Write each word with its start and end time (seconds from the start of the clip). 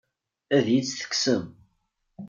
Ad 0.57 0.65
iyi-tt-tekksem? 0.69 1.43